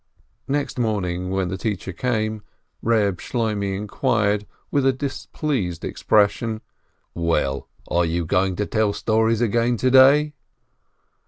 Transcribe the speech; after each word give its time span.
Next 0.47 0.79
morning 0.79 1.29
when 1.29 1.49
the 1.49 1.59
teacher 1.59 1.93
came, 1.93 2.41
Reb 2.81 3.19
Shloimeh 3.19 3.75
inquired 3.77 4.47
with 4.71 4.83
a 4.83 4.91
displeased 4.91 5.85
expression: 5.85 6.61
"Well, 7.13 7.67
are 7.87 8.05
you 8.05 8.25
going 8.25 8.55
to 8.55 8.65
tell 8.65 8.93
stories 8.93 9.41
again 9.41 9.77
to 9.77 9.91
day 9.91 10.33